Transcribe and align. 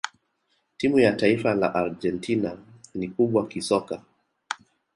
timu 0.77 0.99
ya 0.99 1.13
taifa 1.13 1.53
la 1.53 1.73
argentina 1.75 2.57
ni 2.95 3.07
kubwa 3.09 3.47
kisoka 3.47 4.01